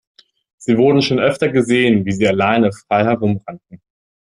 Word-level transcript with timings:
Sie 0.57 0.79
wurden 0.79 1.03
schon 1.03 1.19
öfter 1.19 1.49
gesehen, 1.49 2.05
wie 2.07 2.11
sie 2.11 2.27
alleine 2.27 2.71
frei 2.73 3.03
herum 3.03 3.39
rannten. 3.45 3.79